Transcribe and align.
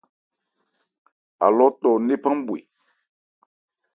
Alɔ 1.45 1.65
'tɔ 1.77 1.89
ńnephan 2.01 2.37
bhwe. 2.45 2.59